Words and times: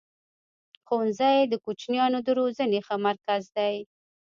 ښوونځی 0.85 1.37
د 1.47 1.53
کوچنیانو 1.63 2.19
د 2.23 2.27
روزني 2.39 2.79
ښه 2.87 2.95
مرکز 3.07 3.43
دی. 3.57 3.75